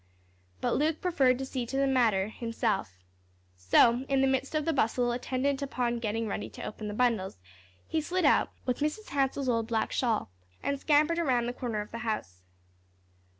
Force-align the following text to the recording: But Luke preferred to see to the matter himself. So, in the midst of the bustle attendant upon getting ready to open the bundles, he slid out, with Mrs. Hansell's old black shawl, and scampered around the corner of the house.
But 0.61 0.77
Luke 0.77 0.99
preferred 0.99 1.37
to 1.37 1.45
see 1.45 1.63
to 1.67 1.77
the 1.77 1.85
matter 1.85 2.29
himself. 2.29 2.97
So, 3.55 4.03
in 4.09 4.21
the 4.21 4.25
midst 4.27 4.55
of 4.55 4.65
the 4.65 4.73
bustle 4.73 5.11
attendant 5.11 5.61
upon 5.61 5.99
getting 5.99 6.27
ready 6.27 6.49
to 6.49 6.63
open 6.63 6.87
the 6.87 6.95
bundles, 6.95 7.37
he 7.87 8.01
slid 8.01 8.25
out, 8.25 8.49
with 8.65 8.79
Mrs. 8.79 9.09
Hansell's 9.09 9.47
old 9.47 9.67
black 9.67 9.91
shawl, 9.91 10.31
and 10.63 10.79
scampered 10.79 11.19
around 11.19 11.45
the 11.45 11.53
corner 11.53 11.81
of 11.81 11.91
the 11.91 11.99
house. 11.99 12.41